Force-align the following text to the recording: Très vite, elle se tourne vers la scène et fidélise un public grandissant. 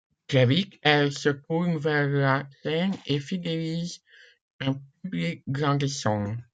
Très 0.27 0.47
vite, 0.47 0.79
elle 0.81 1.11
se 1.11 1.29
tourne 1.29 1.77
vers 1.77 2.07
la 2.07 2.49
scène 2.63 2.95
et 3.05 3.19
fidélise 3.19 4.01
un 4.59 4.73
public 5.03 5.43
grandissant. 5.47 6.35